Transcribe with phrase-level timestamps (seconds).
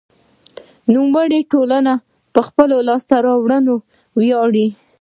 [0.93, 1.93] نوموړې ټولنه
[2.33, 3.75] په خپلو لاسته راوړنو
[4.19, 4.67] ویاړي.